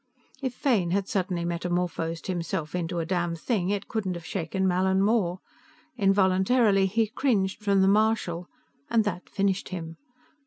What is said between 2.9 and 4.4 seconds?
a damnthing, it couldn't have